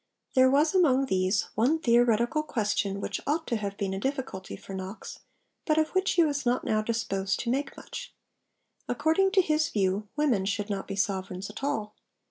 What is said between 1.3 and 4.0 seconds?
one theoretical question which ought to have been a